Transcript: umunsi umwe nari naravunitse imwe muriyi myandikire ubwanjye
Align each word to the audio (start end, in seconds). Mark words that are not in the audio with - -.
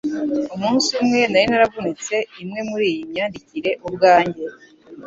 umunsi 0.55 0.89
umwe 1.01 1.21
nari 1.29 1.45
naravunitse 1.51 2.15
imwe 2.41 2.59
muriyi 2.69 3.01
myandikire 3.11 3.71
ubwanjye 3.87 4.45